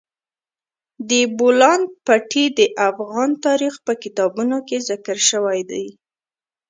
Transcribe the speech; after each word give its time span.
د 1.09 1.11
بولان 1.37 1.81
پټي 2.05 2.45
د 2.57 2.59
افغان 2.89 3.29
تاریخ 3.45 3.73
په 3.85 3.93
کتابونو 4.03 4.57
کې 4.67 4.77
ذکر 4.89 5.17
شوی 5.29 5.59
دي. 5.71 5.85